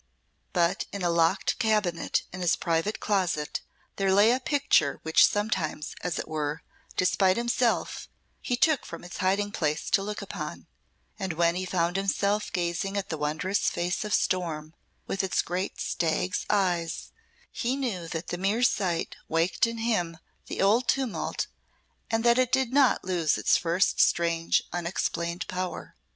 But 0.51 0.87
in 0.91 1.03
a 1.03 1.11
locked 1.11 1.59
cabinet 1.59 2.23
in 2.33 2.41
his 2.41 2.55
private 2.55 2.99
closet 2.99 3.61
there 3.97 4.11
lay 4.11 4.31
a 4.31 4.39
picture 4.39 4.99
which 5.03 5.27
sometimes, 5.27 5.93
as 6.01 6.17
it 6.17 6.27
were, 6.27 6.63
despite 6.97 7.37
himself, 7.37 8.09
he 8.41 8.57
took 8.57 8.83
from 8.83 9.03
its 9.03 9.17
hiding 9.17 9.51
place 9.51 9.91
to 9.91 10.01
look 10.01 10.23
upon; 10.23 10.65
and 11.19 11.33
when 11.33 11.53
he 11.53 11.67
found 11.67 11.97
himself 11.97 12.51
gazing 12.51 12.97
at 12.97 13.09
the 13.09 13.17
wondrous 13.19 13.69
face 13.69 14.03
of 14.03 14.11
storm, 14.11 14.73
with 15.05 15.23
its 15.23 15.43
great 15.43 15.79
stag's 15.79 16.47
eyes, 16.49 17.11
he 17.51 17.75
knew 17.75 18.07
that 18.07 18.29
the 18.29 18.39
mere 18.39 18.63
sight 18.63 19.15
waked 19.27 19.67
in 19.67 19.77
him 19.77 20.17
the 20.47 20.63
old 20.63 20.87
tumult 20.87 21.45
and 22.09 22.23
that 22.23 22.39
it 22.39 22.51
did 22.51 22.73
not 22.73 23.03
lose 23.03 23.37
its 23.37 23.55
first 23.55 23.99
strange, 23.99 24.63
unexplained 24.73 25.47
power. 25.47 25.95